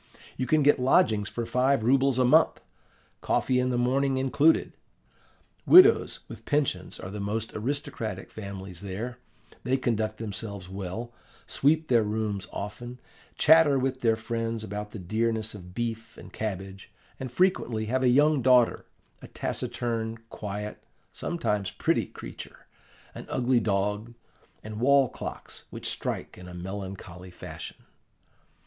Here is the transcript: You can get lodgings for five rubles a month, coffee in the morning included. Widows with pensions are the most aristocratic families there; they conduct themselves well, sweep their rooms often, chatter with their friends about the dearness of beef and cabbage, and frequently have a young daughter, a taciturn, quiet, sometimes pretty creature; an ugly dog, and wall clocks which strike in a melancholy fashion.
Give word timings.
You 0.35 0.47
can 0.47 0.63
get 0.63 0.79
lodgings 0.79 1.29
for 1.29 1.45
five 1.45 1.83
rubles 1.83 2.17
a 2.17 2.25
month, 2.25 2.59
coffee 3.21 3.59
in 3.59 3.69
the 3.69 3.77
morning 3.77 4.17
included. 4.17 4.73
Widows 5.67 6.21
with 6.27 6.43
pensions 6.43 6.99
are 6.99 7.11
the 7.11 7.19
most 7.19 7.53
aristocratic 7.53 8.31
families 8.31 8.81
there; 8.81 9.19
they 9.63 9.77
conduct 9.77 10.17
themselves 10.17 10.67
well, 10.67 11.13
sweep 11.45 11.87
their 11.87 12.01
rooms 12.01 12.47
often, 12.51 12.99
chatter 13.37 13.77
with 13.77 14.01
their 14.01 14.15
friends 14.15 14.63
about 14.63 14.89
the 14.89 14.97
dearness 14.97 15.53
of 15.53 15.75
beef 15.75 16.17
and 16.17 16.33
cabbage, 16.33 16.91
and 17.19 17.31
frequently 17.31 17.85
have 17.85 18.01
a 18.01 18.09
young 18.09 18.41
daughter, 18.41 18.87
a 19.21 19.27
taciturn, 19.27 20.17
quiet, 20.31 20.83
sometimes 21.13 21.69
pretty 21.69 22.07
creature; 22.07 22.65
an 23.13 23.27
ugly 23.29 23.59
dog, 23.59 24.15
and 24.63 24.79
wall 24.79 25.09
clocks 25.09 25.65
which 25.69 25.87
strike 25.87 26.39
in 26.39 26.47
a 26.47 26.55
melancholy 26.55 27.29
fashion. 27.29 27.77